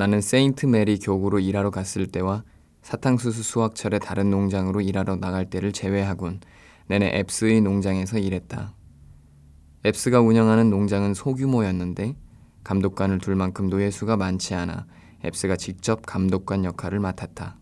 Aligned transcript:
나는 0.00 0.22
세인트 0.22 0.64
메리 0.64 0.98
교구로 0.98 1.40
일하러 1.40 1.68
갔을 1.70 2.06
때와 2.06 2.42
사탕수수 2.80 3.42
수확철에 3.42 3.98
다른 3.98 4.30
농장으로 4.30 4.80
일하러 4.80 5.16
나갈 5.16 5.50
때를 5.50 5.72
제외하곤 5.72 6.40
내내 6.86 7.18
앱스의 7.18 7.60
농장에서 7.60 8.16
일했다. 8.16 8.72
앱스가 9.84 10.22
운영하는 10.22 10.70
농장은 10.70 11.12
소규모였는데 11.12 12.16
감독관을 12.64 13.18
둘 13.18 13.34
만큼 13.34 13.68
노예수가 13.68 14.16
많지 14.16 14.54
않아 14.54 14.86
앱스가 15.22 15.56
직접 15.56 16.06
감독관 16.06 16.64
역할을 16.64 16.98
맡았다. 16.98 17.58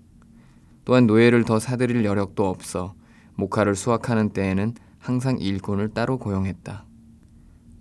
또한 0.84 1.08
노예를 1.08 1.42
더 1.42 1.58
사들일 1.58 2.04
여력도 2.04 2.48
없어 2.48 2.94
목화를 3.34 3.74
수확하는 3.74 4.30
때에는 4.30 4.74
항상 5.00 5.40
일꾼을 5.40 5.88
따로 5.88 6.18
고용했다. 6.18 6.86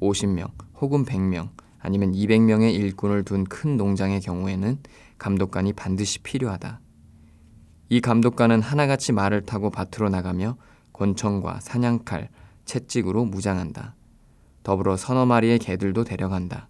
50명 0.01 0.49
혹은 0.81 1.05
100명 1.05 1.49
아니면 1.79 2.11
200명의 2.13 2.73
일꾼을 2.73 3.23
둔 3.23 3.43
큰 3.45 3.77
농장의 3.77 4.21
경우에는 4.21 4.79
감독관이 5.17 5.73
반드시 5.73 6.19
필요하다. 6.19 6.79
이 7.89 8.01
감독관은 8.01 8.61
하나같이 8.61 9.13
말을 9.13 9.43
타고 9.45 9.69
밭으로 9.69 10.09
나가며 10.09 10.57
권총과 10.93 11.59
사냥칼, 11.61 12.29
채찍으로 12.65 13.25
무장한다. 13.25 13.95
더불어 14.63 14.97
서너 14.97 15.25
마리의 15.25 15.59
개들도 15.59 16.03
데려간다. 16.03 16.67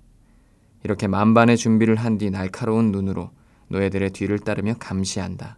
이렇게 0.84 1.08
만반의 1.08 1.58
준비를 1.58 1.96
한 1.96 2.18
뒤 2.18 2.30
날카로운 2.30 2.92
눈으로 2.92 3.32
노예들의 3.70 4.12
뒤를 4.12 4.40
따르며 4.40 4.76
감시한다. 4.80 5.58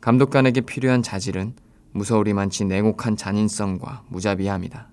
감독관에게 0.00 0.60
필요한 0.60 1.02
자질은 1.02 1.54
무서우리만치 1.92 2.66
냉혹한 2.66 3.16
잔인성과 3.16 4.04
무자비함이다. 4.08 4.88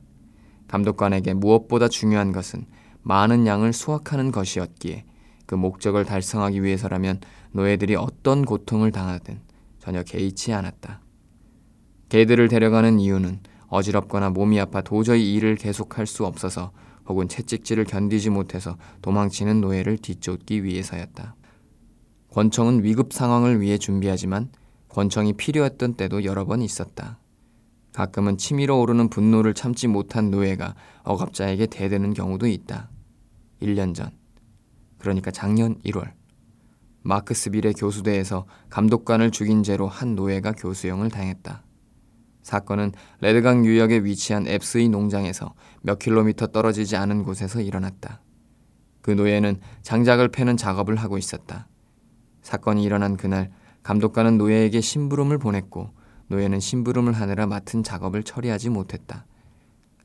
감독관에게 0.69 1.33
무엇보다 1.33 1.89
중요한 1.89 2.31
것은 2.31 2.65
많은 3.03 3.45
양을 3.45 3.73
수확하는 3.73 4.31
것이었기에 4.31 5.05
그 5.45 5.55
목적을 5.55 6.05
달성하기 6.05 6.63
위해서라면 6.63 7.19
노예들이 7.51 7.95
어떤 7.95 8.43
고통을 8.45 8.91
당하든 8.91 9.41
전혀 9.79 10.03
개의치 10.03 10.53
않았다. 10.53 11.01
개들을 12.09 12.47
데려가는 12.47 12.99
이유는 12.99 13.41
어지럽거나 13.67 14.29
몸이 14.29 14.59
아파 14.59 14.81
도저히 14.81 15.33
일을 15.33 15.55
계속할 15.55 16.07
수 16.07 16.25
없어서 16.25 16.71
혹은 17.07 17.27
채찍질을 17.27 17.85
견디지 17.85 18.29
못해서 18.29 18.77
도망치는 19.01 19.61
노예를 19.61 19.97
뒤쫓기 19.97 20.63
위해서였다. 20.63 21.35
권총은 22.31 22.83
위급 22.83 23.13
상황을 23.13 23.61
위해 23.61 23.77
준비하지만 23.77 24.49
권총이 24.89 25.33
필요했던 25.33 25.95
때도 25.95 26.23
여러 26.23 26.45
번 26.45 26.61
있었다. 26.61 27.19
가끔은 27.93 28.37
치밀어 28.37 28.75
오르는 28.77 29.09
분노를 29.09 29.53
참지 29.53 29.87
못한 29.87 30.31
노예가 30.31 30.75
억압자에게 31.03 31.67
대드는 31.67 32.13
경우도 32.13 32.47
있다. 32.47 32.89
1년 33.63 33.95
전, 33.95 34.11
그러니까 34.99 35.31
작년 35.31 35.79
1월, 35.79 36.11
마크스빌의 37.03 37.73
교수대에서 37.73 38.45
감독관을 38.69 39.31
죽인 39.31 39.63
죄로 39.63 39.87
한 39.87 40.15
노예가 40.15 40.53
교수형을 40.53 41.09
당했다. 41.09 41.63
사건은 42.41 42.91
레드강 43.21 43.65
유역에 43.65 44.03
위치한 44.03 44.47
앱스의 44.47 44.89
농장에서 44.89 45.53
몇 45.81 45.97
킬로미터 45.99 46.47
떨어지지 46.47 46.95
않은 46.97 47.23
곳에서 47.23 47.61
일어났다. 47.61 48.21
그 49.01 49.11
노예는 49.11 49.59
장작을 49.81 50.29
패는 50.29 50.57
작업을 50.57 50.95
하고 50.95 51.17
있었다. 51.17 51.67
사건이 52.41 52.83
일어난 52.83 53.17
그날 53.17 53.51
감독관은 53.83 54.37
노예에게 54.37 54.81
심부름을 54.81 55.37
보냈고 55.37 55.89
노예는 56.27 56.59
심부름을 56.59 57.13
하느라 57.13 57.47
맡은 57.47 57.83
작업을 57.83 58.23
처리하지 58.23 58.69
못했다. 58.69 59.25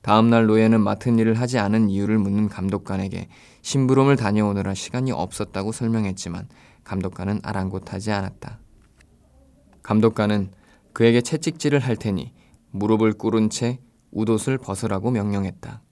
다음날 0.03 0.47
노예는 0.47 0.81
맡은 0.81 1.19
일을 1.19 1.35
하지 1.35 1.59
않은 1.59 1.91
이유를 1.91 2.19
묻는 2.19 2.49
감독관에게 2.49 3.29
심부름을 3.63 4.17
다녀오느라 4.17 4.75
시간이 4.75 5.13
없었다고 5.13 5.73
설명했지만 5.73 6.49
감독관은 6.85 7.41
아랑곳하지 7.43 8.13
않았다. 8.13 8.61
감독관은 9.83 10.53
그에게 10.93 11.21
채찍질을 11.21 11.81
할 11.81 11.97
테니 11.97 12.33
무릎을 12.71 13.15
꿇은 13.15 13.51
채 13.51 13.81
웃옷을 14.11 14.59
벗으라고 14.59 15.11
명령했다. 15.11 15.83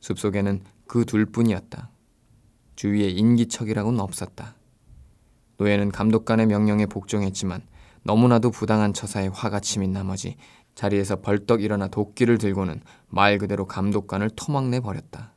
숲속에는 0.00 0.62
그 0.86 1.04
둘뿐이었다. 1.04 1.90
주위에 2.76 3.08
인기척이라고는 3.08 4.00
없었다. 4.00 4.56
노예는 5.56 5.92
감독관의 5.92 6.46
명령에 6.46 6.86
복종했지만 6.86 7.62
너무나도 8.02 8.50
부당한 8.50 8.92
처사에 8.92 9.28
화가 9.28 9.60
치민 9.60 9.92
나머지 9.92 10.36
자리에서 10.74 11.20
벌떡 11.20 11.62
일어나 11.62 11.88
도끼를 11.88 12.38
들고는 12.38 12.80
말 13.08 13.38
그대로 13.38 13.66
감독관을 13.66 14.30
토막내 14.30 14.80
버렸다. 14.80 15.34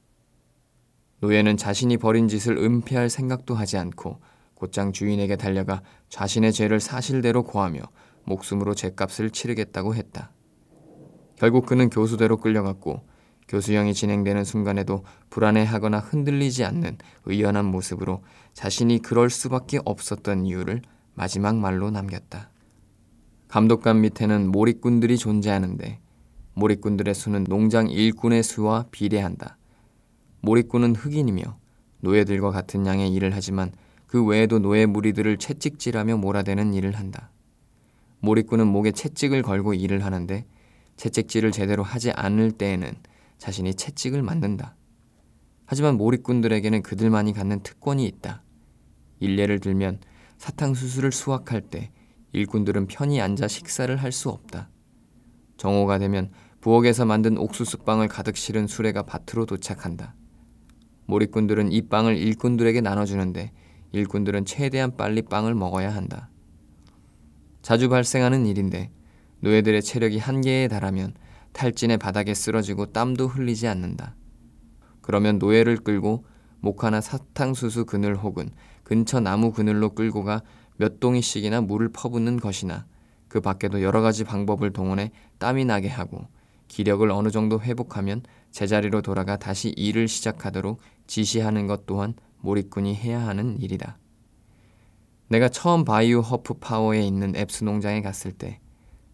노예는 1.20 1.58
자신이 1.58 1.98
벌인 1.98 2.28
짓을 2.28 2.58
은폐할 2.58 3.10
생각도 3.10 3.56
하지 3.56 3.78
않고 3.78 4.20
곧장 4.54 4.92
주인에게 4.92 5.36
달려가 5.36 5.82
자신의 6.10 6.54
죄를 6.54 6.80
사실대로 6.80 7.44
고하며 7.44 7.80
목숨으로 8.26 8.76
죄값을 8.76 9.30
치르겠다고 9.30 9.96
했다. 9.96 10.32
결국 11.38 11.66
그는 11.66 11.90
교수대로 11.90 12.38
끌려갔고 12.38 13.02
교수형이 13.48 13.94
진행되는 13.94 14.44
순간에도 14.44 15.06
불안해하거나 15.30 16.00
흔들리지 16.00 16.66
않는 16.66 16.98
의연한 17.26 17.66
모습으로 17.66 18.24
자신이 18.54 19.00
그럴 19.02 19.30
수밖에 19.30 19.80
없었던 19.86 20.46
이유를 20.46 20.82
마지막 21.14 21.56
말로 21.56 21.90
남겼다. 21.90 22.52
감독관 23.48 24.02
밑에는 24.02 24.52
몰입꾼들이 24.52 25.18
존재하는데 25.18 26.00
몰입꾼들의 26.54 27.14
수는 27.14 27.46
농장 27.46 27.90
일꾼의 27.90 28.44
수와 28.44 28.86
비례한다. 28.92 29.58
몰입꾼은 30.42 30.96
흑인이며 30.96 31.58
노예들과 32.02 32.52
같은 32.52 32.86
양의 32.86 33.14
일을 33.14 33.34
하지만 33.34 33.72
그 34.06 34.24
외에도 34.24 34.60
노예 34.60 34.86
무리들을 34.86 35.38
채찍질하며 35.38 36.18
몰아대는 36.18 36.74
일을 36.74 36.96
한다. 36.96 37.32
몰입꾼은 38.20 38.68
목에 38.68 38.92
채찍을 38.92 39.44
걸고 39.44 39.74
일을 39.74 40.04
하는데 40.04 40.46
채찍질을 40.98 41.52
제대로 41.52 41.84
하지 41.84 42.12
않을 42.12 42.52
때에는 42.52 42.92
자신이 43.38 43.76
채찍을 43.76 44.24
맞는다. 44.24 44.76
하지만 45.66 45.96
몰입꾼들에게는 45.98 46.82
그들만이 46.82 47.34
갖는 47.34 47.62
특권이 47.62 48.06
있다. 48.06 48.42
일례를 49.20 49.60
들면 49.60 50.00
사탕수수를 50.38 51.12
수확할 51.12 51.62
때 51.62 51.92
일꾼들은 52.38 52.86
편히 52.88 53.20
앉아 53.20 53.48
식사를 53.48 53.96
할 53.98 54.12
수 54.12 54.30
없다. 54.30 54.70
정오가 55.58 55.98
되면 55.98 56.30
부엌에서 56.62 57.06
만든 57.06 57.38
옥수수빵을 57.38 58.08
가득 58.08 58.38
실은 58.38 58.68
수레가 58.68 59.04
밭으로 59.04 59.46
도착한다. 59.46 60.16
몰입꾼들은 61.08 61.72
이 61.72 61.82
빵을 61.88 62.18
일꾼들에게 62.18 62.82
나눠주는데 62.82 63.52
일꾼들은 63.92 64.46
최대한 64.46 64.96
빨리 64.96 65.24
빵을 65.24 65.56
먹어야 65.56 65.94
한다. 65.94 66.30
자주 67.62 67.90
발생하는 67.90 68.46
일인데 68.46 68.92
노예들의 69.40 69.82
체력이 69.82 70.20
한계에 70.20 70.68
달하면 70.68 71.14
탈진의 71.54 71.98
바닥에 71.98 72.34
쓰러지고 72.34 72.88
땀도 72.88 73.28
흘리지 73.28 73.68
않는다. 73.68 74.16
그러면 75.02 75.40
노예를 75.40 75.78
끌고 75.78 76.26
목하나 76.60 77.02
사탕수수 77.02 77.86
그늘 77.86 78.16
혹은 78.16 78.52
근처 78.84 79.20
나무 79.20 79.52
그늘로 79.52 79.96
끌고 79.96 80.24
가 80.24 80.44
몇 80.78 81.00
동이씩이나 81.00 81.62
물을 81.62 81.90
퍼붓는 81.90 82.40
것이나 82.40 82.86
그 83.28 83.42
밖에도 83.42 83.82
여러 83.82 84.02
가지 84.02 84.24
방법을 84.24 84.72
동원해 84.72 85.12
땀이 85.38 85.66
나게 85.66 85.90
하고 85.90 86.28
기력을 86.68 87.10
어느 87.12 87.30
정도 87.30 87.60
회복하면 87.60 88.24
제자리로 88.52 89.02
돌아가 89.02 89.38
다시 89.38 89.70
일을 89.76 90.08
시작하도록 90.08 90.80
지시하는 91.08 91.68
것 91.68 91.86
또한 91.86 92.14
몰입꾼이 92.40 92.96
해야 92.96 93.26
하는 93.28 93.60
일이다. 93.60 93.98
내가 95.30 95.50
처음 95.50 95.84
바이오 95.84 96.22
허프 96.22 96.56
파워에 96.56 97.06
있는 97.06 97.36
앱스 97.36 97.64
농장에 97.64 98.02
갔을 98.02 98.32
때 98.32 98.60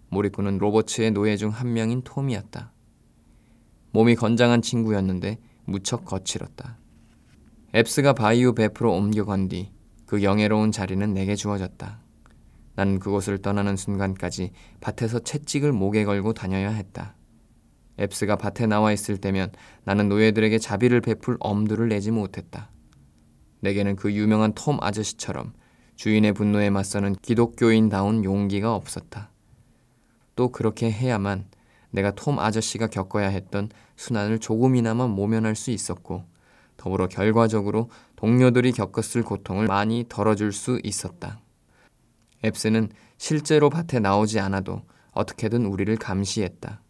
몰입꾼은 0.10 0.60
로버츠의 0.60 1.12
노예 1.12 1.38
중 1.38 1.50
한 1.50 1.74
명인 1.74 2.04
톰이었다. 2.04 2.72
몸이 3.92 4.16
건장한 4.16 4.62
친구였는데 4.62 5.40
무척 5.66 6.06
거칠었다. 6.06 6.78
앱스가 7.76 8.14
바이오 8.14 8.54
베프로 8.54 8.94
옮겨간 8.94 9.48
뒤 9.50 9.72
그 10.14 10.22
영예로운 10.22 10.72
자리는 10.72 11.12
내게 11.12 11.36
주어졌다. 11.36 12.00
나는 12.76 13.00
그곳을 13.00 13.40
떠나는 13.40 13.76
순간까지 13.76 14.52
밭에서 14.80 15.18
채찍을 15.18 15.72
목에 15.72 16.06
걸고 16.06 16.34
다녀야 16.34 16.70
했다. 16.70 17.16
앱스가 18.00 18.36
밭에 18.36 18.68
나와 18.68 18.92
있을 18.92 19.18
때면 19.18 19.52
나는 19.86 20.10
노예들에게 20.10 20.60
자비를 20.60 21.02
베풀 21.02 21.38
엄두를 21.40 21.90
내지 21.90 22.12
못했다. 22.12 22.70
내게는 23.62 23.96
그 23.96 24.14
유명한 24.14 24.54
톰 24.54 24.78
아저씨처럼 24.82 25.54
주인의 25.96 26.34
분노에 26.34 26.70
맞서는 26.70 27.16
기독교인다운 27.16 28.24
용기가 28.24 28.76
없었다. 28.76 29.32
또 30.36 30.52
그렇게 30.52 30.92
해야만 30.92 31.46
내가 31.90 32.12
톰 32.12 32.38
아저씨가 32.38 32.86
겪어야 32.86 33.30
했던 33.30 33.68
순환을 33.96 34.38
조금이나마 34.38 35.08
모면할 35.08 35.56
수 35.56 35.72
있었고 35.72 36.24
더불어 36.78 37.08
결과적으로 37.08 37.90
동료들이 38.16 38.72
겪었을 38.72 39.24
고통을 39.24 39.68
많이 39.68 40.06
덜어줄 40.08 40.52
수 40.52 40.80
있었다. 40.84 41.40
앱스는 42.44 42.90
실제로 43.18 43.70
밭에 43.70 44.00
나오지 44.00 44.40
않아도 44.40 44.82
어떻게든 45.12 45.66
우리를 45.66 45.96
감시했다. 45.98 46.82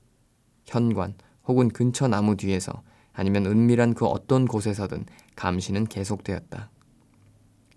현관 0.65 1.15
혹은 1.45 1.69
근처 1.69 2.07
나무 2.07 2.37
뒤에서 2.37 2.83
아니면 3.13 3.45
은밀한 3.45 3.93
그 3.93 4.05
어떤 4.05 4.45
곳에서든 4.45 5.05
감시는 5.35 5.85
계속되었다. 5.85 6.71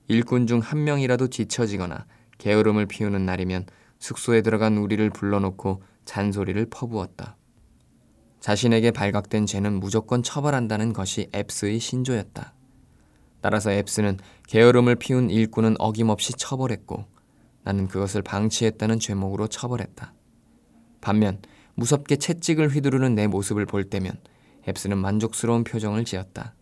일꾼 0.08 0.46
중 0.46 0.60
한 0.60 0.84
명이라도 0.84 1.28
뒤처지거나 1.28 2.06
게으름을 2.38 2.86
피우는 2.86 3.26
날이면 3.26 3.66
숙소에 3.98 4.42
들어간 4.42 4.76
우리를 4.76 5.08
불러놓고 5.10 5.82
잔소리를 6.04 6.64
퍼부었다. 6.70 7.36
자신에게 8.40 8.90
발각된 8.90 9.46
죄는 9.46 9.80
무조건 9.80 10.22
처벌한다는 10.22 10.92
것이 10.92 11.28
앱스의 11.34 11.78
신조였다. 11.78 12.54
따라서 13.40 13.72
앱스는 13.72 14.18
게으름을 14.48 14.96
피운 14.96 15.30
일꾼은 15.30 15.76
어김없이 15.78 16.32
처벌했고 16.32 17.04
나는 17.62 17.88
그것을 17.88 18.22
방치했다는 18.22 19.00
죄목으로 19.00 19.48
처벌했다. 19.48 20.12
반면 21.00 21.40
무섭게 21.74 22.16
채찍을 22.16 22.68
휘두르는 22.68 23.14
내 23.14 23.26
모습을 23.26 23.66
볼 23.66 23.84
때면 23.84 24.18
앱스는 24.68 24.98
만족스러운 24.98 25.64
표정을 25.64 26.04
지었다. 26.04 26.54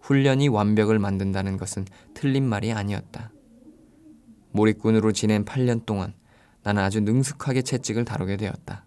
훈련이 0.00 0.48
완벽을 0.48 0.98
만든다는 0.98 1.56
것은 1.56 1.86
틀린 2.12 2.44
말이 2.46 2.72
아니었다. 2.72 3.32
몰입꾼으로 4.52 5.12
지낸 5.12 5.44
8년 5.44 5.84
동안 5.86 6.14
나는 6.62 6.82
아주 6.82 7.00
능숙하게 7.00 7.62
채찍을 7.62 8.04
다루게 8.04 8.36
되었다. 8.36 8.86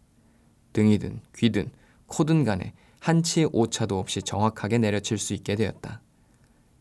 등이든 0.73 1.21
귀든 1.35 1.71
코든 2.07 2.43
간에 2.43 2.73
한치의 2.99 3.49
오차도 3.53 3.99
없이 3.99 4.21
정확하게 4.21 4.79
내려칠 4.79 5.17
수 5.17 5.33
있게 5.33 5.55
되었다. 5.55 6.01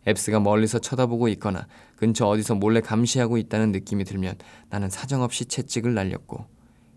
앱스가 0.08 0.40
멀리서 0.40 0.78
쳐다보고 0.78 1.28
있거나 1.28 1.66
근처 1.96 2.26
어디서 2.26 2.54
몰래 2.54 2.80
감시하고 2.80 3.38
있다는 3.38 3.72
느낌이 3.72 4.04
들면 4.04 4.36
나는 4.70 4.88
사정없이 4.88 5.46
채찍을 5.46 5.94
날렸고 5.94 6.46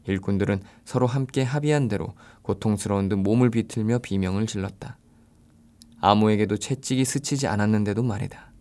일꾼들은 0.06 0.62
서로 0.86 1.08
함께 1.08 1.44
합의한 1.44 1.88
대로 1.88 2.14
고통스러운 2.42 3.10
듯 3.10 3.16
몸을 3.16 3.50
비틀며 3.50 4.00
비명을 4.00 4.48
질렀다. 4.48 4.98
아무에게도 6.02 6.58
채찍이 6.58 7.04
스치지 7.04 7.48
않았는데도 7.48 8.04
말이다. 8.04 8.52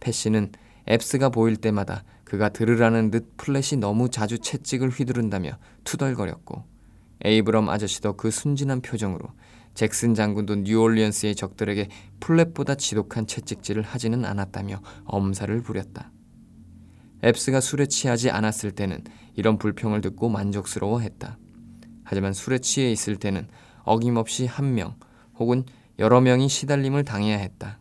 패시는 0.00 0.52
앱스가 0.88 1.28
보일 1.28 1.56
때마다 1.56 2.04
그가 2.24 2.48
들으라는 2.48 3.10
듯 3.10 3.36
플랫이 3.36 3.80
너무 3.80 4.10
자주 4.10 4.38
채찍을 4.38 4.88
휘두른다며 4.90 5.58
투덜거렸고 5.84 6.64
에이브럼 7.24 7.68
아저씨도 7.68 8.14
그 8.14 8.30
순진한 8.30 8.80
표정으로 8.82 9.28
잭슨 9.74 10.14
장군도 10.14 10.56
뉴올리언스의 10.56 11.34
적들에게 11.34 11.88
플랫보다 12.20 12.76
지독한 12.76 13.26
채찍질을 13.26 13.82
하지는 13.82 14.24
않았다며 14.24 14.80
엄살을 15.04 15.62
부렸다. 15.62 16.12
앱스가 17.24 17.60
술에 17.60 17.86
취하지 17.86 18.30
않았을 18.30 18.72
때는 18.72 19.02
이런 19.34 19.58
불평을 19.58 20.00
듣고 20.00 20.28
만족스러워했다. 20.28 21.38
하지만 22.04 22.32
술에 22.32 22.58
취해 22.58 22.90
있을 22.90 23.16
때는 23.16 23.48
어김없이 23.84 24.46
한 24.46 24.74
명 24.74 24.96
혹은 25.38 25.64
여러 25.98 26.20
명이 26.20 26.48
시달림을 26.48 27.04
당해야 27.04 27.38
했다. 27.38 27.78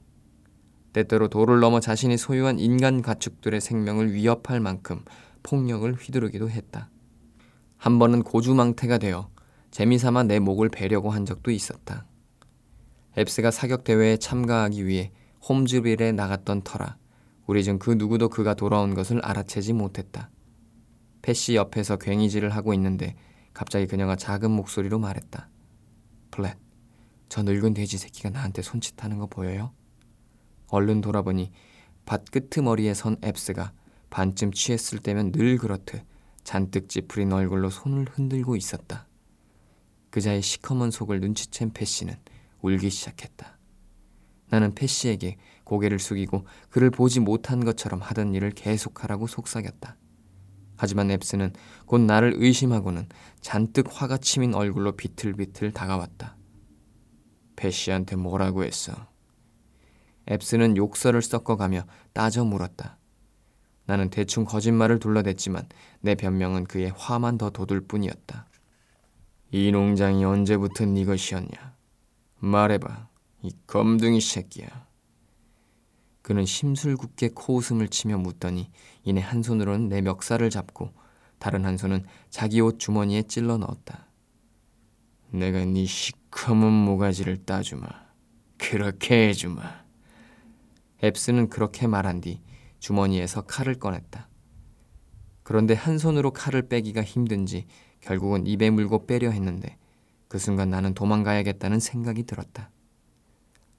때때로 0.93 1.27
도를 1.27 1.59
넘어 1.59 1.79
자신이 1.79 2.17
소유한 2.17 2.59
인간 2.59 3.01
가축들의 3.01 3.59
생명을 3.59 4.13
위협할 4.13 4.59
만큼 4.61 5.03
폭력을 5.43 5.93
휘두르기도 5.93 6.49
했다. 6.49 6.89
한 7.85 7.99
번은 7.99 8.23
고주망태가 8.23 8.97
되어 8.97 9.29
재미삼아 9.69 10.23
내 10.23 10.39
목을 10.39 10.69
베려고 10.69 11.11
한 11.11 11.23
적도 11.23 11.51
있었다. 11.51 12.07
앱스가 13.15 13.51
사격 13.51 13.83
대회에 13.83 14.17
참가하기 14.17 14.87
위해 14.87 15.11
홈즈빌에 15.47 16.11
나갔던 16.13 16.63
터라 16.63 16.97
우리 17.45 17.63
중그 17.63 17.91
누구도 17.91 18.29
그가 18.29 18.55
돌아온 18.55 18.95
것을 18.95 19.23
알아채지 19.23 19.73
못했다. 19.73 20.31
패시 21.21 21.55
옆에서 21.55 21.97
괭이질을 21.97 22.49
하고 22.49 22.73
있는데 22.73 23.15
갑자기 23.53 23.85
그녀가 23.85 24.15
작은 24.15 24.49
목소리로 24.49 24.97
말했다. 24.97 25.47
플랫, 26.31 26.57
저 27.29 27.43
늙은 27.43 27.75
돼지 27.75 27.99
새끼가 27.99 28.31
나한테 28.31 28.63
손짓하는 28.63 29.19
거 29.19 29.27
보여요? 29.27 29.73
얼른 30.69 31.01
돌아보니 31.01 31.51
밭 32.07 32.31
끄트머리에 32.31 32.95
선 32.95 33.17
앱스가 33.23 33.73
반쯤 34.09 34.53
취했을 34.53 34.97
때면 34.97 35.31
늘 35.31 35.59
그렇듯 35.59 36.14
잔뜩 36.45 36.87
찌푸린 36.87 37.33
얼굴로 37.33 37.69
손을 37.69 38.05
흔들고 38.09 38.55
있었다. 38.55 39.07
그자의 40.11 40.41
시커먼 40.41 40.91
속을 40.91 41.19
눈치챈 41.19 41.73
패시는 41.73 42.15
울기 42.61 42.89
시작했다. 42.89 43.57
나는 44.47 44.73
패시에게 44.73 45.37
고개를 45.65 45.99
숙이고 45.99 46.45
그를 46.69 46.91
보지 46.91 47.19
못한 47.19 47.65
것처럼 47.65 47.99
하던 48.01 48.33
일을 48.35 48.51
계속하라고 48.51 49.27
속삭였다. 49.27 49.97
하지만 50.77 51.09
앱스는 51.09 51.53
곧 51.85 52.01
나를 52.01 52.35
의심하고는 52.37 53.09
잔뜩 53.41 53.87
화가 53.89 54.17
치민 54.17 54.53
얼굴로 54.53 54.93
비틀비틀 54.93 55.71
다가왔다. 55.71 56.37
패시한테 57.55 58.17
뭐라고 58.17 58.63
했어? 58.63 58.93
앱스는 60.29 60.77
욕설을 60.77 61.21
섞어가며 61.21 61.85
따져 62.13 62.43
물었다. 62.43 62.99
나는 63.85 64.09
대충 64.09 64.45
거짓말을 64.45 64.99
둘러댔지만 64.99 65.67
내 66.01 66.15
변명은 66.15 66.65
그의 66.65 66.91
화만 66.95 67.37
더 67.37 67.49
돋을 67.49 67.81
뿐이었다. 67.81 68.47
이 69.51 69.71
농장이 69.71 70.25
언제부터 70.25 70.85
네 70.85 71.05
것이었냐? 71.05 71.75
말해봐, 72.39 73.07
이 73.43 73.51
검둥이 73.67 74.19
새끼야. 74.21 74.85
그는 76.21 76.45
심술궂게 76.45 77.29
코웃음을 77.35 77.87
치며 77.89 78.17
묻더니 78.17 78.71
이내 79.03 79.21
한 79.21 79.43
손으로는 79.43 79.89
내 79.89 80.01
멱살을 80.01 80.49
잡고 80.49 80.91
다른 81.37 81.65
한 81.65 81.77
손은 81.77 82.03
자기 82.31 82.61
옷 82.61 82.79
주머니에 82.79 83.21
찔러 83.23 83.57
넣었다. 83.57 84.07
내가 85.29 85.63
네 85.63 85.85
시커먼 85.85 86.71
모가지를 86.71 87.45
따주마. 87.45 87.87
그렇게 88.57 89.27
해주마. 89.27 89.61
앱스는 91.03 91.49
그렇게 91.49 91.85
말한 91.85 92.21
뒤 92.21 92.41
주머니에서 92.79 93.41
칼을 93.41 93.75
꺼냈다. 93.75 94.29
그런데 95.43 95.73
한 95.73 95.97
손으로 95.97 96.31
칼을 96.31 96.67
빼기가 96.67 97.03
힘든지 97.03 97.67
결국은 98.01 98.47
입에 98.47 98.69
물고 98.69 99.05
빼려 99.05 99.29
했는데 99.29 99.77
그 100.27 100.39
순간 100.39 100.69
나는 100.69 100.93
도망가야겠다는 100.93 101.79
생각이 101.79 102.23
들었다. 102.23 102.71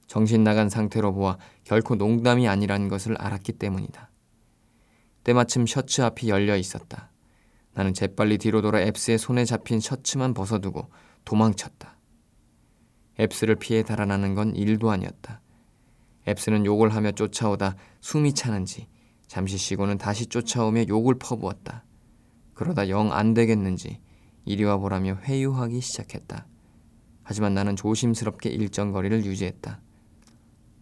정신 0.07 0.43
나간 0.43 0.69
상태로 0.69 1.13
보아 1.13 1.37
결코 1.63 1.95
농담이 1.95 2.47
아니라는 2.47 2.87
것을 2.87 3.15
알았기 3.21 3.53
때문이다. 3.53 4.09
때마침 5.23 5.65
셔츠 5.65 6.01
앞이 6.01 6.29
열려 6.29 6.55
있었다. 6.55 7.11
나는 7.73 7.93
재빨리 7.93 8.37
뒤로 8.37 8.61
돌아 8.61 8.81
앱스의 8.81 9.17
손에 9.17 9.43
잡힌 9.43 9.79
셔츠만 9.79 10.33
벗어두고 10.33 10.89
도망쳤다. 11.25 11.97
앱스를 13.19 13.55
피해 13.55 13.83
달아나는 13.83 14.35
건 14.35 14.55
일도 14.55 14.89
아니었다. 14.89 15.41
앱스는 16.27 16.65
욕을 16.65 16.89
하며 16.89 17.11
쫓아오다 17.11 17.75
숨이 18.01 18.33
차는지 18.33 18.87
잠시 19.27 19.57
쉬고는 19.57 19.97
다시 19.97 20.25
쫓아오며 20.27 20.87
욕을 20.87 21.17
퍼부었다. 21.19 21.83
그러다 22.53 22.89
영 22.89 23.11
안 23.11 23.33
되겠는지 23.33 24.01
이리 24.45 24.63
와 24.63 24.77
보라며 24.77 25.15
회유하기 25.23 25.79
시작했다. 25.81 26.47
하지만 27.23 27.53
나는 27.53 27.75
조심스럽게 27.75 28.49
일정 28.49 28.91
거리를 28.91 29.25
유지했다. 29.25 29.81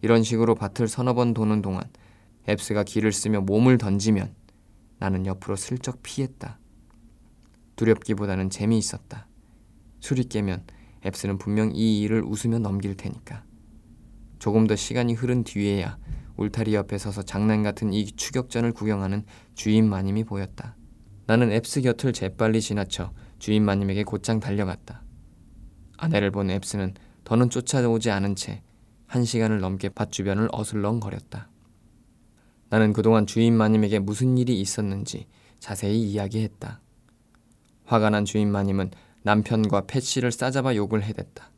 이런 0.02 0.22
식으로 0.22 0.54
밭을 0.54 0.88
서너 0.88 1.14
번 1.14 1.34
도는 1.34 1.62
동안 1.62 1.82
앱스가 2.48 2.84
길을 2.84 3.12
쓰며 3.12 3.40
몸을 3.40 3.78
던지면 3.78 4.34
나는 4.98 5.26
옆으로 5.26 5.56
슬쩍 5.56 6.02
피했다. 6.02 6.58
두렵기보다는 7.74 8.50
재미있었다. 8.50 9.26
술이 10.00 10.24
깨면 10.24 10.64
앱스는 11.04 11.38
분명 11.38 11.72
이 11.74 12.00
일을 12.02 12.22
웃으며 12.24 12.58
넘길 12.58 12.96
테니까. 12.96 13.45
조금 14.38 14.66
더 14.66 14.76
시간이 14.76 15.14
흐른 15.14 15.44
뒤에야 15.44 15.98
울타리 16.36 16.74
옆에 16.74 16.98
서서 16.98 17.22
장난 17.22 17.62
같은 17.62 17.92
이 17.92 18.06
추격전을 18.06 18.72
구경하는 18.72 19.24
주인 19.54 19.88
마님이 19.88 20.24
보였다. 20.24 20.76
나는 21.26 21.50
앱스 21.50 21.80
곁을 21.80 22.12
재빨리 22.12 22.60
지나쳐 22.60 23.12
주인 23.38 23.64
마님에게 23.64 24.04
곧장 24.04 24.38
달려갔다. 24.38 25.02
아내를 25.96 26.30
본 26.30 26.50
앱스는 26.50 26.94
더는 27.24 27.50
쫓아오지 27.50 28.10
않은 28.10 28.36
채 28.36 28.62
한 29.06 29.24
시간을 29.24 29.60
넘게 29.60 29.90
밭 29.90 30.10
주변을 30.12 30.48
어슬렁거렸다. 30.52 31.48
나는 32.68 32.92
그동안 32.92 33.26
주인 33.26 33.56
마님에게 33.56 34.00
무슨 34.00 34.36
일이 34.36 34.60
있었는지 34.60 35.26
자세히 35.60 36.02
이야기했다. 36.02 36.80
화가 37.84 38.10
난 38.10 38.24
주인 38.24 38.50
마님은 38.50 38.90
남편과 39.22 39.86
패씨를 39.86 40.32
싸잡아 40.32 40.74
욕을 40.74 41.02
해댔다. 41.04 41.50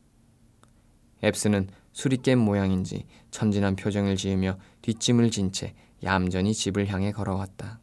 앱스는 1.24 1.68
술이 1.98 2.18
깬 2.18 2.38
모양인지 2.38 3.06
천진한 3.32 3.74
표정을 3.74 4.14
지으며 4.14 4.56
뒷짐을 4.82 5.32
진 5.32 5.50
채 5.50 5.74
얌전히 6.04 6.54
집을 6.54 6.86
향해 6.86 7.10
걸어왔다. 7.10 7.80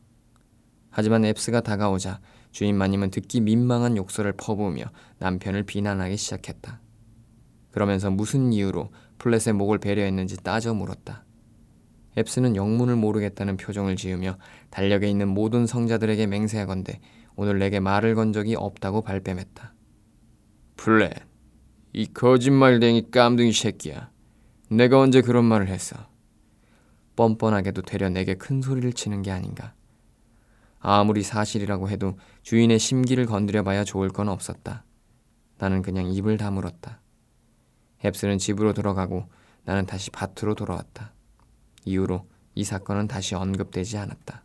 하지만 0.90 1.26
앱스가 1.26 1.60
다가오자 1.60 2.22
주인 2.50 2.78
마님은 2.78 3.12
듣기 3.12 3.42
민망한 3.42 3.98
욕설을 3.98 4.32
퍼부으며 4.38 4.86
남편을 5.20 5.64
비난하기 5.64 6.16
시작했다. 6.16 6.80
그러면서 7.72 8.10
무슨 8.10 8.54
이유로 8.54 8.90
플랫의 9.18 9.54
목을 9.54 9.80
배려했는지 9.80 10.38
따져 10.38 10.74
물었다. 10.74 11.26
앱스는 12.18 12.56
영문을 12.56 12.96
모르겠다는 12.96 13.58
표정을 13.58 13.98
지으며 13.98 14.38
달력에 14.70 15.10
있는 15.10 15.28
모든 15.28 15.68
성자들에게 15.68 16.26
맹세하건대 16.28 17.02
오늘 17.36 17.60
내게 17.60 17.82
말을 17.82 18.16
건 18.16 18.32
적이 18.32 18.56
없다고 18.56 19.02
발뺌했다. 19.02 19.74
플랫, 20.78 21.35
이 21.98 22.08
거짓말쟁이 22.08 23.10
깜둥이 23.10 23.54
새끼야. 23.54 24.10
내가 24.70 25.00
언제 25.00 25.22
그런 25.22 25.46
말을 25.46 25.70
했어? 25.70 25.96
뻔뻔하게도 27.16 27.84
되려 27.84 28.10
내게 28.10 28.36
큰 28.36 28.62
소리를 28.62 28.92
치는 28.92 29.22
게 29.22 29.32
아닌가. 29.32 29.74
아무리 30.80 31.24
사실이라고 31.24 31.88
해도 31.88 32.20
주인의 32.44 32.80
심기를 32.80 33.26
건드려봐야 33.26 33.86
좋을 33.86 34.10
건 34.10 34.28
없었다. 34.28 34.84
나는 35.58 35.82
그냥 35.82 36.12
입을 36.12 36.36
다물었다. 36.36 37.00
앱스는 38.04 38.40
집으로 38.40 38.74
들어가고 38.74 39.30
나는 39.64 39.86
다시 39.86 40.12
밭으로 40.12 40.54
돌아왔다. 40.54 41.14
이후로 41.86 42.28
이 42.56 42.66
사건은 42.66 43.08
다시 43.08 43.36
언급되지 43.36 43.98
않았다. 43.98 44.44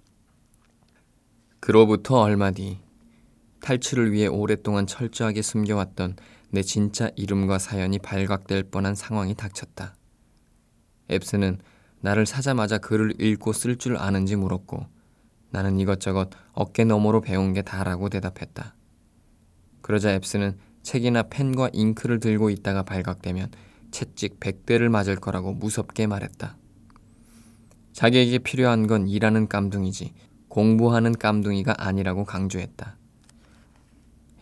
그로부터 1.59 2.21
얼마 2.21 2.53
뒤 2.53 2.79
탈출을 3.61 4.13
위해 4.13 4.29
오랫동안 4.29 4.87
철저하게 4.87 5.43
숨겨왔던 5.43 6.15
내 6.51 6.63
진짜 6.63 7.11
이름과 7.17 7.59
사연이 7.59 7.99
발각될 7.99 8.65
뻔한 8.65 8.95
상황이 8.95 9.35
닥쳤다. 9.35 9.97
앱스는 11.11 11.59
나를 12.01 12.27
사자마자 12.27 12.79
글을 12.79 13.21
읽고 13.21 13.53
쓸 13.53 13.77
줄 13.77 13.97
아는지 13.97 14.37
물었고 14.37 14.87
나는 15.51 15.79
이것저것 15.79 16.31
어깨 16.53 16.85
너머로 16.85 17.21
배운 17.21 17.53
게 17.53 17.63
다라고 17.63 18.09
대답했다. 18.09 18.75
그러자 19.83 20.13
앱스는 20.15 20.59
책이나 20.83 21.25
펜과 21.25 21.71
잉크를 21.73 22.21
들고 22.21 22.51
있다가 22.51 22.83
발각되면 22.83 23.51
채찍 23.91 24.41
100대를 24.41 24.89
맞을 24.89 25.17
거라고 25.17 25.53
무섭게 25.53 26.07
말했다. 26.07 26.57
자기에게 27.93 28.39
필요한 28.39 28.87
건 28.87 29.09
일하는 29.09 29.49
깜둥이지 29.49 30.15
공부하는 30.49 31.13
깜둥이가 31.13 31.75
아니라고 31.79 32.25
강조했다. 32.25 32.97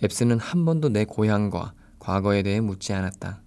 앱스는 0.05 0.39
한 0.39 0.65
번도 0.65 0.91
내 0.91 1.05
고향과 1.05 1.75
과거에 2.09 2.43
대해 2.43 2.59
묻지 2.63 2.95
않았다. 2.95 3.43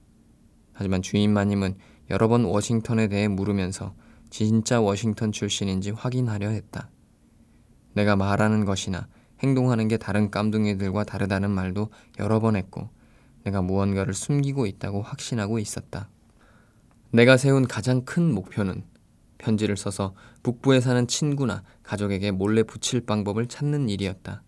하지만 0.73 1.01
주인 1.01 1.33
마님은 1.33 1.77
여러 2.11 2.27
번 2.27 2.45
워싱턴에 2.45 3.07
대해 3.07 3.27
물으면서 3.27 3.95
진짜 4.29 4.79
워싱턴 4.79 5.31
출신인지 5.31 5.89
확인하려 5.89 6.49
했다. 6.49 6.91
내가 7.93 8.15
말하는 8.15 8.63
것이나 8.65 9.07
행동하는 9.39 9.87
게 9.87 9.97
다른 9.97 10.29
깜둥이들과 10.29 11.05
다르다는 11.05 11.49
말도 11.49 11.89
여러 12.19 12.39
번 12.39 12.55
했고 12.55 12.91
내가 13.45 13.63
무언가를 13.63 14.13
숨기고 14.13 14.67
있다고 14.67 15.01
확신하고 15.01 15.57
있었다. 15.57 16.11
내가 17.09 17.37
세운 17.37 17.67
가장 17.67 18.05
큰 18.05 18.31
목표는 18.31 18.83
편지를 19.39 19.75
써서 19.75 20.13
북부에 20.43 20.81
사는 20.81 21.07
친구나 21.07 21.63
가족에게 21.81 22.29
몰래 22.29 22.61
붙일 22.61 23.07
방법을 23.07 23.47
찾는 23.47 23.89
일이었다. 23.89 24.43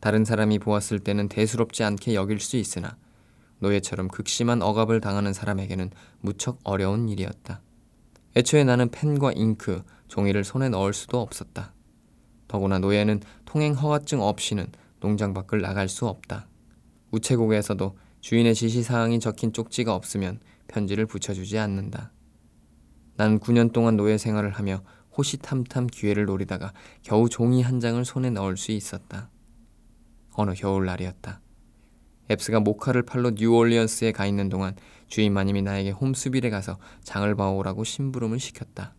다른 0.00 0.24
사람이 0.24 0.58
보았을 0.58 0.98
때는 0.98 1.28
대수롭지 1.28 1.84
않게 1.84 2.16
여길 2.16 2.40
수 2.40 2.56
있으나 2.56 2.96
노예처럼 3.60 4.08
극심한 4.08 4.62
억압을 4.62 5.00
당하는 5.00 5.32
사람에게는 5.32 5.90
무척 6.20 6.58
어려운 6.64 7.08
일이었다. 7.08 7.60
애초에 8.36 8.64
나는 8.64 8.90
펜과 8.90 9.32
잉크, 9.32 9.82
종이를 10.08 10.44
손에 10.44 10.68
넣을 10.68 10.92
수도 10.92 11.20
없었다. 11.20 11.72
더구나 12.48 12.78
노예는 12.78 13.20
통행 13.44 13.74
허가증 13.74 14.20
없이는 14.20 14.66
농장 15.00 15.32
밖을 15.34 15.60
나갈 15.60 15.88
수 15.88 16.06
없다. 16.06 16.48
우체국에서도 17.12 17.96
주인의 18.20 18.54
지시사항이 18.54 19.20
적힌 19.20 19.52
쪽지가 19.52 19.94
없으면 19.94 20.40
편지를 20.68 21.06
붙여주지 21.06 21.58
않는다. 21.58 22.12
난 23.16 23.38
9년 23.38 23.72
동안 23.72 23.96
노예 23.96 24.18
생활을 24.18 24.50
하며 24.50 24.82
호시탐탐 25.16 25.88
기회를 25.88 26.26
노리다가 26.26 26.72
겨우 27.02 27.28
종이 27.28 27.62
한 27.62 27.80
장을 27.80 28.02
손에 28.04 28.30
넣을 28.30 28.56
수 28.56 28.72
있었다. 28.72 29.30
어느 30.32 30.54
겨울날이었다. 30.54 31.40
앱스가 32.30 32.60
모카를 32.60 33.02
팔러 33.02 33.32
뉴올리언스에 33.32 34.12
가 34.12 34.26
있는 34.26 34.48
동안 34.48 34.76
주인 35.08 35.32
마님이 35.32 35.62
나에게 35.62 35.90
홈스빌에 35.90 36.50
가서 36.50 36.78
장을 37.02 37.34
봐오라고 37.34 37.82
심부름을 37.82 38.38
시켰다. 38.38 38.94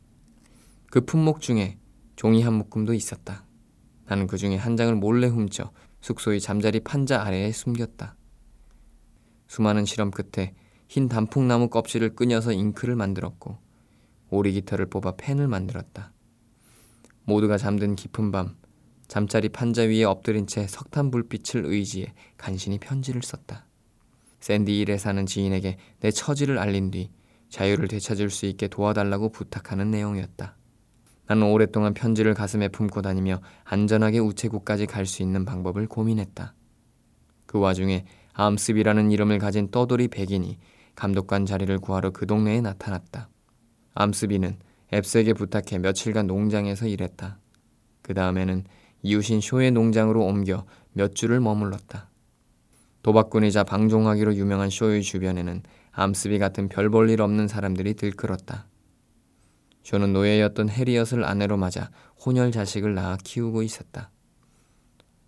그 0.90 1.06
품목 1.06 1.40
중에 1.40 1.78
종이 2.18 2.42
한 2.42 2.54
묶음도 2.54 2.94
있었다. 2.94 3.46
나는 4.06 4.28
그 4.28 4.38
중에 4.38 4.58
한 4.58 4.76
장을 4.76 4.94
몰래 4.96 5.28
훔쳐 5.28 5.72
숙소의 6.02 6.42
잠자리 6.42 6.82
판자 6.82 7.24
아래에 7.24 7.52
숨겼다. 7.54 8.18
수많은 9.48 9.86
실험 9.86 10.12
끝에 10.12 10.54
흰 10.90 11.08
단풍나무 11.08 11.70
껍질을 11.70 12.16
끄녀서 12.16 12.52
잉크를 12.52 12.96
만들었고 12.96 13.58
오리 14.30 14.52
깃털을 14.54 14.88
뽑아 14.88 15.16
펜을 15.16 15.48
만들었다. 15.48 16.12
모두가 17.24 17.58
잠든 17.58 17.96
깊은 17.96 18.32
밤 18.32 18.58
잠자리 19.12 19.50
판자 19.50 19.82
위에 19.82 20.06
엎드린 20.06 20.48
채 20.48 20.66
석탄 20.68 21.12
불빛을 21.12 21.66
의지해 21.66 22.14
간신히 22.38 22.80
편지를 22.80 23.22
썼다. 23.22 23.66
샌디 24.40 24.80
일에 24.80 24.98
사는 24.98 25.26
지인에게 25.26 25.76
내 26.00 26.12
처지를 26.12 26.58
알린 26.58 26.92
뒤 26.92 27.12
자유를 27.50 27.90
되찾을 27.90 28.30
수 28.30 28.46
있게 28.46 28.70
도와달라고 28.70 29.34
부탁하는 29.34 29.92
내용이었다. 29.92 30.56
나는 31.28 31.44
오랫동안 31.44 31.94
편지를 31.94 32.34
가슴에 32.34 32.70
품고 32.70 33.02
다니며 33.02 33.42
안전하게 33.66 34.20
우체국까지 34.20 34.86
갈 34.86 35.06
수 35.06 35.22
있는 35.24 35.44
방법을 35.44 35.88
고민했다. 35.88 36.54
그 37.48 37.60
와중에 37.60 38.06
암습이라는 38.32 39.12
이름을 39.12 39.40
가진 39.40 39.70
떠돌이 39.72 40.08
백인이 40.08 40.58
감독관 40.96 41.46
자리를 41.46 41.78
구하러 41.80 42.12
그 42.12 42.26
동네에 42.26 42.62
나타났다. 42.62 43.28
암습이는 43.94 44.58
앱스에게 44.94 45.34
부탁해 45.34 45.80
며칠간 45.80 46.28
농장에서 46.28 46.88
일했다. 46.88 47.40
그 48.04 48.14
다음에는 48.14 48.64
이웃인 49.04 49.42
쇼의 49.42 49.72
농장으로 49.72 50.24
옮겨 50.24 50.66
몇 50.94 51.16
주를 51.16 51.40
머물렀다. 51.40 52.10
도박꾼이자 53.04 53.64
방종하기로 53.64 54.36
유명한 54.36 54.70
쇼의 54.70 55.02
주변에는 55.02 55.64
암습이 55.92 56.40
같은 56.40 56.70
별 56.70 56.90
볼 56.90 57.10
일 57.10 57.22
없는 57.22 57.48
사람들이 57.48 57.96
들끓었다. 57.96 58.68
쇼는 59.84 60.14
노예였던 60.14 60.70
해리엇을 60.70 61.24
아내로 61.24 61.58
맞아 61.58 61.90
혼혈 62.24 62.52
자식을 62.52 62.94
낳아 62.94 63.18
키우고 63.24 63.64
있었다. 63.64 64.12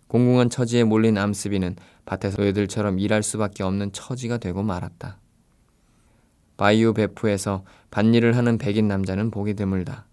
공공한 0.06 0.48
처지에 0.48 0.84
몰린 0.84 1.18
암스비는 1.18 1.74
밭에서 2.06 2.40
노예들처럼 2.40 3.00
일할 3.00 3.24
수밖에 3.24 3.64
없는 3.64 3.90
처지가 3.92 4.38
되고 4.38 4.62
말았다. 4.62 5.18
바이오 6.56 6.92
베프에서 6.94 7.64
밭일을 7.90 8.36
하는 8.36 8.58
백인 8.58 8.86
남자는 8.86 9.32
보기 9.32 9.54
드물다. 9.54 10.06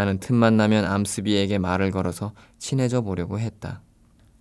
나는 0.00 0.18
틈만 0.18 0.56
나면 0.56 0.86
암스비에게 0.86 1.58
말을 1.58 1.90
걸어서 1.90 2.32
친해져 2.56 3.02
보려고 3.02 3.38
했다. 3.38 3.82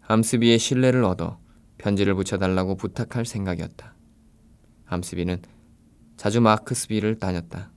암스비의 0.07 0.57
신뢰를 0.57 1.03
얻어 1.03 1.37
편지를 1.77 2.15
붙여달라고 2.15 2.77
부탁할 2.77 3.25
생각이었다. 3.25 3.93
암스비는 4.85 5.41
자주 6.15 6.39
마크스비를 6.39 7.19
다녔다. 7.19 7.71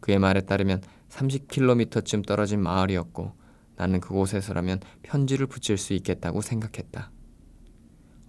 그의 0.00 0.18
말에 0.18 0.40
따르면 0.40 0.80
30km쯤 1.10 2.26
떨어진 2.26 2.62
마을이었고 2.62 3.34
나는 3.76 4.00
그곳에서라면 4.00 4.80
편지를 5.02 5.46
붙일 5.46 5.76
수 5.76 5.92
있겠다고 5.92 6.40
생각했다. 6.40 7.10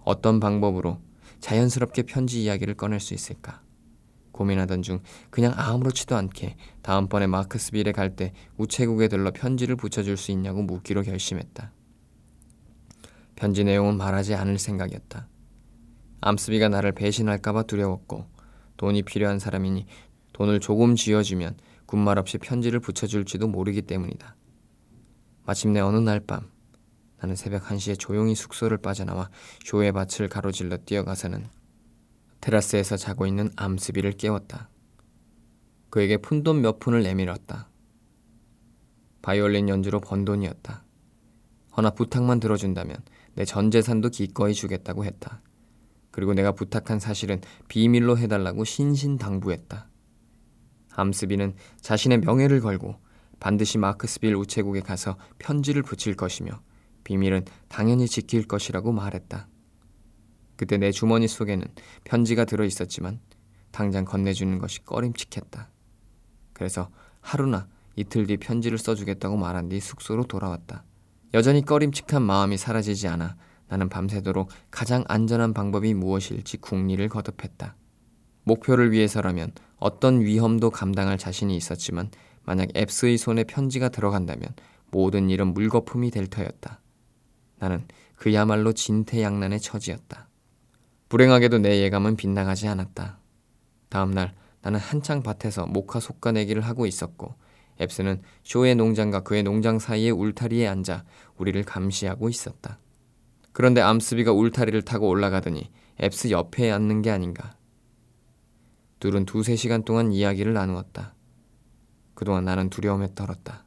어떤 0.00 0.40
방법으로 0.40 1.00
자연스럽게 1.40 2.02
편지 2.02 2.42
이야기를 2.42 2.74
꺼낼 2.74 3.00
수 3.00 3.14
있을까? 3.14 3.62
고민하던 4.36 4.82
중 4.82 5.00
그냥 5.30 5.52
아무렇지도 5.56 6.14
않게 6.16 6.56
다음번에 6.82 7.26
마크스빌에 7.26 7.90
갈 7.92 8.14
때 8.14 8.32
우체국에 8.56 9.08
들러 9.08 9.32
편지를 9.32 9.74
붙여줄 9.74 10.16
수 10.16 10.30
있냐고 10.30 10.62
묻기로 10.62 11.02
결심했다. 11.02 11.72
편지 13.34 13.64
내용은 13.64 13.96
말하지 13.96 14.34
않을 14.34 14.58
생각이었다. 14.58 15.26
암스비가 16.20 16.68
나를 16.68 16.92
배신할까봐 16.92 17.64
두려웠고 17.64 18.26
돈이 18.76 19.02
필요한 19.02 19.38
사람이니 19.38 19.86
돈을 20.32 20.60
조금 20.60 20.94
쥐어주면 20.96 21.56
군말 21.86 22.18
없이 22.18 22.38
편지를 22.38 22.80
붙여줄지도 22.80 23.48
모르기 23.48 23.82
때문이다. 23.82 24.36
마침내 25.44 25.80
어느 25.80 25.96
날 25.98 26.20
밤 26.20 26.50
나는 27.18 27.34
새벽 27.36 27.64
1시에 27.64 27.98
조용히 27.98 28.34
숙소를 28.34 28.78
빠져나와 28.78 29.30
쇼의 29.64 29.92
밭을 29.92 30.28
가로질러 30.28 30.78
뛰어가서는 30.78 31.46
테라스에서 32.46 32.96
자고 32.96 33.26
있는 33.26 33.50
암스비를 33.56 34.12
깨웠다. 34.12 34.70
그에게 35.90 36.16
푼돈 36.16 36.60
몇 36.60 36.78
푼을 36.78 37.02
내밀었다. 37.02 37.68
바이올린 39.20 39.68
연주로 39.68 40.00
번 40.00 40.24
돈이었다. 40.24 40.84
허나 41.76 41.90
부탁만 41.90 42.38
들어준다면 42.38 42.98
내 43.34 43.44
전 43.44 43.72
재산도 43.72 44.10
기꺼이 44.10 44.54
주겠다고 44.54 45.04
했다. 45.04 45.42
그리고 46.12 46.34
내가 46.34 46.52
부탁한 46.52 47.00
사실은 47.00 47.40
비밀로 47.66 48.16
해달라고 48.16 48.62
신신당부했다. 48.64 49.88
암스비는 50.92 51.56
자신의 51.80 52.18
명예를 52.18 52.60
걸고 52.60 52.94
반드시 53.40 53.76
마크스빌 53.76 54.36
우체국에 54.36 54.80
가서 54.82 55.16
편지를 55.38 55.82
붙일 55.82 56.14
것이며 56.14 56.60
비밀은 57.02 57.44
당연히 57.68 58.06
지킬 58.06 58.46
것이라고 58.46 58.92
말했다. 58.92 59.48
그때 60.56 60.78
내 60.78 60.90
주머니 60.90 61.28
속에는 61.28 61.66
편지가 62.04 62.44
들어 62.44 62.64
있었지만 62.64 63.20
당장 63.70 64.04
건네주는 64.04 64.58
것이 64.58 64.84
꺼림칙했다. 64.84 65.70
그래서 66.52 66.90
하루나 67.20 67.68
이틀 67.94 68.26
뒤 68.26 68.36
편지를 68.36 68.78
써주겠다고 68.78 69.36
말한 69.36 69.68
뒤 69.68 69.80
숙소로 69.80 70.24
돌아왔다. 70.24 70.84
여전히 71.34 71.64
꺼림칙한 71.64 72.22
마음이 72.22 72.56
사라지지 72.56 73.08
않아 73.08 73.36
나는 73.68 73.88
밤새도록 73.88 74.48
가장 74.70 75.04
안전한 75.08 75.52
방법이 75.52 75.92
무엇일지 75.94 76.56
궁리를 76.58 77.06
거듭했다. 77.08 77.76
목표를 78.44 78.92
위해서라면 78.92 79.52
어떤 79.76 80.20
위험도 80.20 80.70
감당할 80.70 81.18
자신이 81.18 81.56
있었지만 81.56 82.10
만약 82.44 82.68
앱스의 82.76 83.18
손에 83.18 83.44
편지가 83.44 83.88
들어간다면 83.88 84.48
모든 84.90 85.28
일은 85.28 85.52
물거품이 85.52 86.10
될 86.10 86.28
터였다. 86.28 86.80
나는 87.58 87.86
그야말로 88.14 88.72
진퇴양난의 88.72 89.60
처지였다. 89.60 90.28
불행하게도 91.08 91.58
내 91.58 91.82
예감은 91.82 92.16
빗나가지 92.16 92.66
않았다. 92.66 93.20
다음 93.88 94.10
날 94.10 94.34
나는 94.62 94.80
한창 94.80 95.22
밭에서 95.22 95.66
모카 95.66 96.00
속가내기를 96.00 96.62
하고 96.62 96.86
있었고 96.86 97.34
앱스는 97.80 98.22
쇼의 98.42 98.74
농장과 98.74 99.20
그의 99.20 99.44
농장 99.44 99.78
사이의 99.78 100.10
울타리에 100.10 100.66
앉아 100.66 101.04
우리를 101.36 101.62
감시하고 101.62 102.28
있었다. 102.28 102.80
그런데 103.52 103.80
암스비가 103.80 104.32
울타리를 104.32 104.82
타고 104.82 105.08
올라가더니 105.08 105.70
앱스 106.02 106.30
옆에 106.30 106.70
앉는 106.70 107.02
게 107.02 107.10
아닌가. 107.10 107.56
둘은 108.98 109.26
두세 109.26 109.56
시간 109.56 109.84
동안 109.84 110.10
이야기를 110.12 110.52
나누었다. 110.52 111.14
그동안 112.14 112.46
나는 112.46 112.68
두려움에 112.68 113.14
떨었다. 113.14 113.64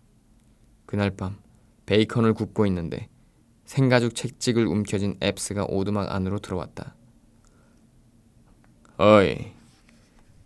그날 0.86 1.12
밤 1.12 1.38
베이컨을 1.86 2.34
굽고 2.34 2.66
있는데 2.66 3.08
생가죽 3.66 4.16
책찍을 4.16 4.66
움켜쥔 4.66 5.18
앱스가 5.24 5.66
오두막 5.70 6.12
안으로 6.12 6.40
들어왔다. 6.40 6.96
어이, 9.02 9.54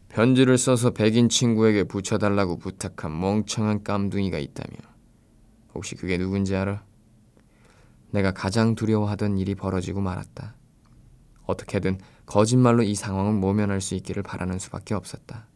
편지를 0.10 0.60
써서 0.60 0.92
백인 0.92 1.28
친구에게 1.28 1.86
붙여달라고 1.86 2.60
부탁한 2.60 3.20
멍청한 3.20 3.84
깜둥이가 3.84 4.38
있다며. 4.38 4.78
혹시 5.74 5.96
그게 5.96 6.20
누군지 6.20 6.56
알아? 6.56 6.84
내가 8.12 8.32
가장 8.32 8.76
두려워하던 8.76 9.40
일이 9.40 9.56
벌어지고 9.56 10.02
말았다. 10.02 10.54
어떻게든 11.48 11.98
거짓말로 12.28 12.84
이 12.84 12.94
상황을 12.94 13.34
모면할 13.34 13.82
수 13.82 13.96
있기를 13.96 14.22
바라는 14.22 14.60
수밖에 14.60 14.94
없었다. 14.94 15.48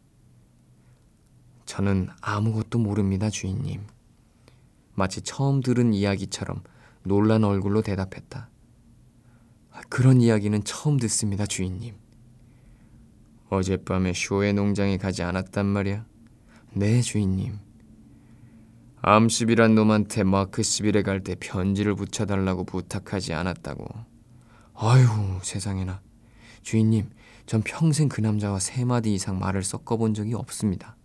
저는 1.68 2.10
아무것도 2.20 2.80
모릅니다, 2.80 3.30
주인님. 3.30 3.86
마치 4.96 5.22
처음 5.22 5.62
들은 5.62 5.94
이야기처럼 5.94 6.64
놀란 7.04 7.44
얼굴로 7.44 7.84
대답했다. 7.84 8.50
그런 9.88 10.20
이야기는 10.20 10.64
처음 10.64 10.98
듣습니다, 10.98 11.46
주인님. 11.46 12.07
어젯밤에 13.50 14.14
쇼의 14.14 14.54
농장에 14.54 14.98
가지 14.98 15.24
않았단 15.24 15.66
말이야? 15.66 16.06
네, 16.74 17.02
주인님. 17.02 17.60
암습이란 19.02 19.76
놈한테 19.76 20.24
마크스빌에 20.24 21.02
갈 21.04 21.22
때 21.24 21.36
편지를 21.40 21.96
붙여달라고 21.96 22.66
부탁하지 22.66 23.34
않았다고. 23.34 23.88
아휴, 24.76 25.40
세상에나. 25.44 26.02
주인님, 26.62 27.10
전 27.46 27.62
평생 27.62 28.10
그 28.10 28.20
남자와 28.20 28.60
세 28.60 28.84
마디 28.84 29.14
이상 29.14 29.40
말을 29.40 29.64
섞어본 29.64 30.14
적이 30.14 30.34
없습니다. 30.34 30.98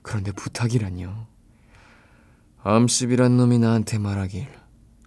그런데 0.00 0.32
부탁이라니요. 0.32 1.26
암습이란 2.62 3.36
놈이 3.36 3.58
나한테 3.58 3.98
말하길 3.98 4.48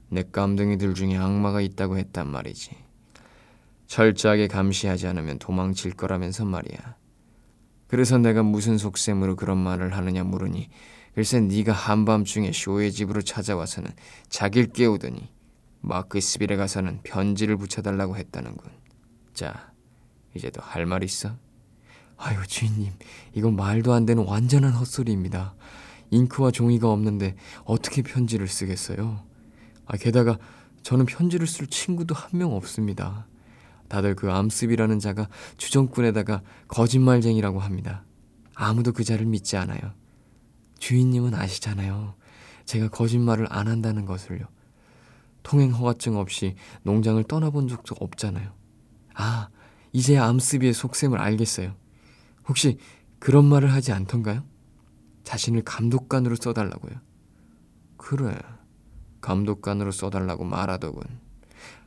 내 0.10 0.24
깜둥이들 0.32 0.94
중에 0.94 1.18
악마가 1.18 1.62
있다고 1.62 1.98
했단 1.98 2.28
말이지. 2.28 2.85
철저하게 3.88 4.48
감시하지 4.48 5.08
않으면 5.08 5.40
도망칠 5.40 5.94
거라면서 5.94 6.46
말이야. 6.46 6.96
그래서 7.88 8.18
내가 8.18 8.44
무슨 8.44 8.78
속셈으로 8.78 9.36
그런 9.36 9.58
말을 9.58 9.96
하느냐 9.96 10.24
물으니 10.24 10.70
글쎄 11.14 11.40
네가 11.40 11.72
한밤중에 11.72 12.52
쇼의 12.52 12.92
집으로 12.92 13.22
찾아와서는 13.22 13.92
자기를 14.30 14.74
깨우더니 14.74 15.32
마크스빌에 15.82 16.56
가서는 16.58 17.02
편지를 17.04 17.58
붙여달라고 17.58 18.18
했다는군. 18.18 18.70
자, 19.34 19.72
이제 20.34 20.50
도할말 20.50 21.04
있어? 21.04 21.38
아유 22.18 22.38
주인님, 22.48 22.94
이건 23.34 23.56
말도 23.56 23.94
안 23.94 24.06
되는 24.06 24.24
완전한 24.26 24.74
헛소리입니다. 24.74 25.56
잉크와 26.12 26.52
종이가 26.52 26.90
없는데 26.90 27.36
어떻게 27.66 28.02
편지를 28.02 28.48
쓰겠어요? 28.48 29.24
아, 29.86 29.98
게다가 29.98 30.38
저는 30.84 31.06
편지를 31.06 31.46
쓸 31.48 31.68
친구도 31.68 32.16
한 32.16 32.32
명 32.40 32.54
없습니다. 32.54 33.28
다들 33.88 34.16
그 34.16 34.32
암습이라는 34.32 35.00
자가 35.00 35.30
주정꾼에다가 35.58 36.42
거짓말쟁이라고 36.68 37.60
합니다. 37.60 38.04
아무도 38.56 38.92
그 38.92 39.04
자를 39.04 39.26
믿지 39.26 39.58
않아요. 39.58 39.80
주인님은 40.80 41.34
아시잖아요. 41.34 42.16
제가 42.66 42.90
거짓말을 42.90 43.48
안 43.50 43.68
한다는 43.68 44.06
것을요. 44.06 44.46
통행 45.44 45.72
허가증 45.72 46.18
없이 46.18 46.56
농장을 46.84 47.24
떠나본 47.26 47.68
적도 47.68 47.96
없잖아요. 48.00 48.52
아, 49.14 49.50
이제 49.92 50.18
암습이의 50.18 50.74
속셈을 50.74 51.20
알겠어요. 51.20 51.76
혹시 52.48 52.80
그런 53.20 53.46
말을 53.46 53.72
하지 53.72 53.92
않던가요? 53.92 54.44
자신을 55.24 55.64
감독관으로 55.64 56.36
써달라고요. 56.36 56.94
그래, 57.98 58.38
감독관으로 59.22 59.92
써달라고 59.92 60.44
말하더군. 60.44 61.04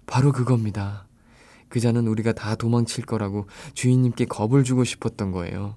바로 0.07 0.33
그겁니다. 0.33 1.08
그자는 1.69 2.07
우리가 2.07 2.33
다 2.33 2.55
도망칠 2.55 3.05
거라고 3.05 3.47
주인님께 3.75 4.27
겁을 4.27 4.65
주고 4.65 4.85
싶었던 4.85 5.33
거예요. 5.33 5.77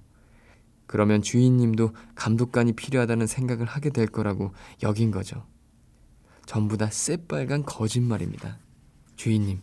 그러면 0.87 1.21
주인님도 1.21 1.93
감독관이 2.15 2.73
필요하다는 2.73 3.27
생각을 3.27 3.65
하게 3.65 3.91
될 3.91 4.07
거라고 4.07 4.53
여긴 4.83 5.11
거죠. 5.11 5.45
전부 6.45 6.77
다 6.77 6.87
새빨간 6.91 7.63
거짓말입니다. 7.63 8.57
주인님, 9.15 9.61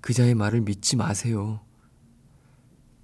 그자의 0.00 0.34
말을 0.34 0.62
믿지 0.62 0.96
마세요. 0.96 1.60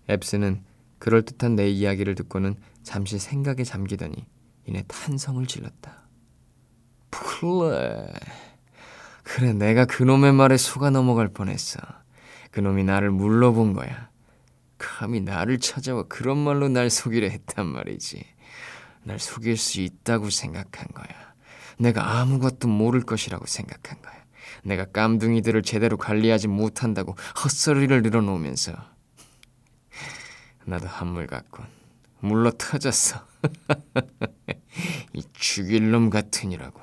앱스는 0.08 0.62
그럴듯한 0.98 1.56
내 1.56 1.68
이야기를 1.68 2.14
듣고는 2.14 2.56
잠시 2.82 3.18
생각에 3.18 3.64
잠기더니 3.64 4.14
이내 4.66 4.84
탄성을 4.86 5.44
질렀다. 5.46 6.08
플레. 7.10 8.06
그래, 9.24 9.52
내가 9.52 9.84
그놈의 9.84 10.32
말에 10.32 10.56
속아 10.56 10.90
넘어갈 10.90 11.28
뻔했어. 11.28 11.80
그놈이 12.52 12.84
나를 12.84 13.10
물러본 13.10 13.72
거야. 13.72 14.10
감히 14.78 15.20
나를 15.20 15.58
찾아와 15.58 16.04
그런 16.04 16.38
말로 16.38 16.68
날 16.68 16.90
속이려 16.90 17.28
했단 17.28 17.66
말이지. 17.66 18.24
날 19.04 19.18
속일 19.18 19.56
수 19.56 19.80
있다고 19.80 20.30
생각한 20.30 20.86
거야. 20.94 21.34
내가 21.78 22.20
아무것도 22.20 22.68
모를 22.68 23.02
것이라고 23.02 23.46
생각한 23.46 24.00
거야. 24.02 24.22
내가 24.62 24.84
깜둥이들을 24.84 25.62
제대로 25.62 25.96
관리하지 25.96 26.46
못한다고 26.48 27.16
헛소리를 27.42 28.02
늘어놓으면서 28.02 28.72
나도 30.64 30.86
한물 30.86 31.26
같군. 31.26 31.64
물러 32.20 32.52
터졌어. 32.52 33.26
이 35.14 35.24
죽일 35.32 35.90
놈 35.90 36.10
같으니라고. 36.10 36.80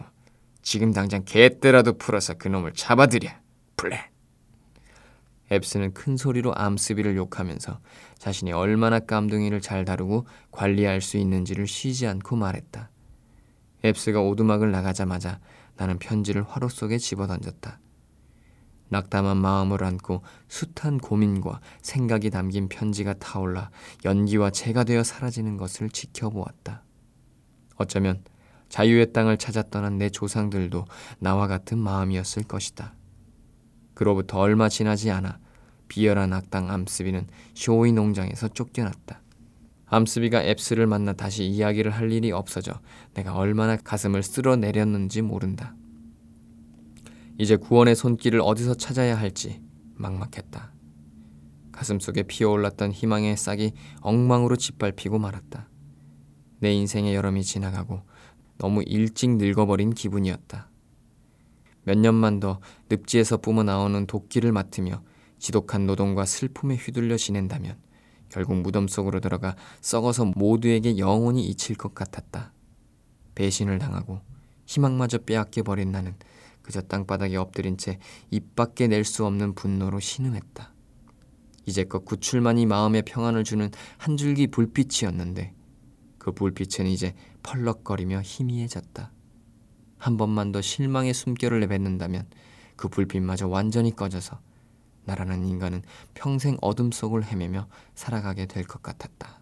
지금 0.62 0.92
당장 0.92 1.24
개떼라도 1.24 1.98
풀어서 1.98 2.34
그놈을 2.34 2.74
잡아들여. 2.74 3.30
플랫. 3.78 4.10
앱스는 5.52 5.94
큰 5.94 6.18
소리로 6.18 6.54
암스비를 6.56 7.16
욕하면서 7.18 7.80
자신이 8.18 8.52
얼마나 8.52 9.00
깜둥이를 9.00 9.62
잘 9.62 9.86
다루고 9.86 10.26
관리할 10.52 11.02
수 11.02 11.18
있는지를 11.18 11.68
쉬지 11.68 12.08
않고 12.08 12.36
말했다. 12.36 12.90
앱스가 13.84 14.22
오두막을 14.22 14.72
나가자마자 14.72 15.40
나는 15.76 15.98
편지를 15.98 16.44
화로 16.44 16.70
속에 16.70 16.98
집어던졌다. 16.98 17.80
낙담한 18.90 19.38
마음을 19.38 19.84
안고 19.84 20.24
숱한 20.48 20.98
고민과 20.98 21.62
생각이 21.82 22.32
담긴 22.32 22.68
편지가 22.70 23.14
타올라 23.14 23.70
연기와 24.04 24.50
재가 24.50 24.84
되어 24.84 25.04
사라지는 25.04 25.58
것을 25.58 25.90
지켜보았다. 25.90 26.84
어쩌면 27.76 28.24
자유의 28.68 29.14
땅을 29.14 29.38
찾아 29.38 29.64
떠난 29.64 29.98
내 29.98 30.10
조상들도 30.10 30.86
나와 31.20 31.48
같은 31.48 31.78
마음이었을 31.78 32.44
것이다. 32.44 32.94
그로부터 34.00 34.40
얼마 34.40 34.70
지나지 34.70 35.12
않아 35.12 35.40
비열한 35.90 36.32
악당 36.32 36.72
암스비는 36.72 37.28
쇼이 37.54 37.92
농장에서 37.92 38.48
쫓겨났다. 38.48 39.22
암스비가 39.88 40.42
앱스를 40.42 40.88
만나 40.88 41.12
다시 41.12 41.44
이야기를 41.44 41.92
할 41.92 42.10
일이 42.14 42.32
없어져 42.32 42.80
내가 43.14 43.36
얼마나 43.36 43.76
가슴을 43.76 44.24
쓸어내렸는지 44.24 45.22
모른다. 45.22 45.76
이제 47.38 47.58
구원의 47.58 47.98
손길을 47.98 48.40
어디서 48.42 48.76
찾아야 48.76 49.20
할지 49.20 49.62
막막했다. 49.96 50.72
가슴 51.74 52.00
속에 52.00 52.24
피어올랐던 52.24 52.94
희망의 52.94 53.36
싹이 53.36 53.74
엉망으로 54.00 54.56
짓밟히고 54.56 55.20
말았다. 55.20 55.68
내 56.60 56.72
인생의 56.72 57.16
여름이 57.16 57.44
지나가고 57.44 58.04
너무 58.60 58.82
일찍 58.84 59.32
늙어버린 59.32 59.90
기분이었다. 59.90 60.69
몇 61.90 61.98
년만 61.98 62.40
더 62.40 62.60
늪지에서 62.92 63.38
뿜어 63.38 63.64
나오는 63.64 64.06
도끼를 64.06 64.52
맡으며 64.52 65.02
지독한 65.40 65.88
노동과 65.88 66.24
슬픔에 66.28 66.76
휘둘려 66.76 67.18
지낸다면 67.18 67.80
결국 68.30 68.58
무덤 68.62 68.88
속으로 68.88 69.20
들어가 69.20 69.56
썩어서 69.82 70.26
모두에게 70.26 71.00
영원히 71.00 71.44
잊힐 71.48 71.76
것 71.76 71.96
같았다. 71.96 72.54
배신을 73.34 73.80
당하고 73.80 74.22
희망마저 74.68 75.18
빼앗겨 75.18 75.64
버린 75.64 75.92
나는 75.92 76.14
그저 76.62 76.80
땅바닥에 76.82 77.36
엎드린 77.38 77.76
채 77.76 77.98
입 78.30 78.56
밖에 78.56 78.86
낼 78.86 79.04
수 79.04 79.26
없는 79.26 79.56
분노로 79.56 80.00
신음했다. 80.00 80.72
이제껏 81.66 82.06
구출만이 82.06 82.68
마음의 82.68 83.02
평안을 83.02 83.44
주는 83.44 83.72
한 83.98 84.16
줄기 84.16 84.46
불빛이었는데 84.46 85.56
그 86.20 86.34
불빛은 86.34 86.86
이제 86.86 87.16
펄럭거리며 87.42 88.22
희미해졌다. 88.24 89.12
한 90.00 90.18
번만 90.18 90.52
더 90.52 90.62
실망의 90.62 91.14
숨결을 91.14 91.60
내뱉는다면 91.62 92.28
그 92.76 92.88
불빛마저 92.88 93.48
완전히 93.48 93.96
꺼져서 93.96 94.40
나라는 95.06 95.46
인간은 95.46 95.84
평생 96.14 96.58
어둠 96.62 96.92
속을 96.92 97.26
헤매며 97.26 97.68
살아가게 97.96 98.48
될 98.48 98.64
것 98.66 98.82
같았다. 98.82 99.39